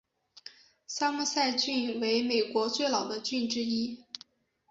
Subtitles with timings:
[0.87, 4.03] 桑莫塞郡为美国最老的郡之一。